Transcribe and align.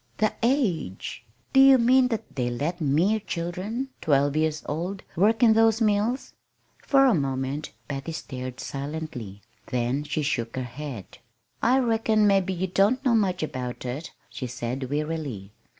"The 0.17 0.33
age! 0.41 1.25
Do 1.53 1.59
you 1.59 1.77
mean 1.77 2.07
that 2.07 2.35
they 2.35 2.49
let 2.49 2.81
mere 2.81 3.19
children, 3.19 3.89
twelve 4.01 4.35
years 4.35 4.63
old, 4.65 5.03
work 5.15 5.43
in 5.43 5.53
those 5.53 5.79
mills?" 5.79 6.33
For 6.83 7.05
a 7.05 7.13
moment 7.13 7.71
Patty 7.87 8.11
stared 8.11 8.59
silently. 8.59 9.43
Then 9.67 10.03
she 10.03 10.23
shook 10.23 10.55
her 10.55 10.63
head. 10.63 11.19
"I 11.61 11.77
reckon 11.77 12.25
mebbe 12.25 12.49
ye 12.49 12.65
don't 12.65 13.05
know 13.05 13.13
much 13.13 13.43
about 13.43 13.85
it," 13.85 14.11
she 14.27 14.47
said 14.47 14.89
wearily. 14.89 15.51